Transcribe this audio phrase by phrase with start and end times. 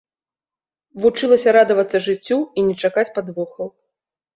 [1.03, 3.77] Вучылася радавацца жыццю і не чакаць падвохаў.